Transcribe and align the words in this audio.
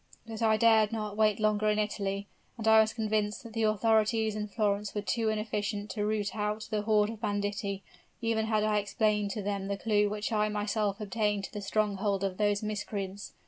But 0.25 0.41
I 0.41 0.57
dare 0.57 0.89
not 0.91 1.15
wait 1.15 1.39
longer 1.39 1.69
in 1.69 1.77
Italy; 1.77 2.25
and 2.57 2.67
I 2.67 2.81
was 2.81 2.91
convinced 2.91 3.43
that 3.43 3.53
the 3.53 3.61
authorities 3.65 4.33
in 4.35 4.47
Florence 4.47 4.95
were 4.95 5.03
too 5.03 5.29
inefficient 5.29 5.91
to 5.91 6.03
root 6.03 6.35
out 6.35 6.67
the 6.71 6.81
horde 6.81 7.11
of 7.11 7.21
banditti, 7.21 7.83
even 8.19 8.47
had 8.47 8.63
I 8.63 8.79
explained 8.79 9.29
to 9.33 9.43
them 9.43 9.67
the 9.67 9.77
clew 9.77 10.09
which 10.09 10.31
I 10.31 10.49
myself 10.49 10.99
obtained 10.99 11.43
to 11.43 11.53
the 11.53 11.61
stronghold 11.61 12.23
of 12.23 12.37
those 12.37 12.63
miscreants. 12.63 13.33